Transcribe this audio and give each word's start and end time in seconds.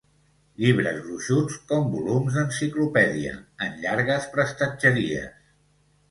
Llibres 0.61 0.95
gruixuts, 1.01 1.57
com 1.71 1.83
volums 1.95 2.37
d'enciclopèdia, 2.37 3.33
en 3.65 3.75
llargues 3.83 4.25
prestatgeries. 4.37 5.37